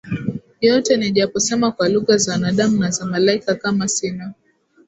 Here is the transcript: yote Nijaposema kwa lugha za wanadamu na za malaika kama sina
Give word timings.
yote 0.61 0.97
Nijaposema 0.97 1.71
kwa 1.71 1.89
lugha 1.89 2.17
za 2.17 2.31
wanadamu 2.31 2.77
na 2.79 2.91
za 2.91 3.05
malaika 3.05 3.55
kama 3.55 3.87
sina 3.87 4.33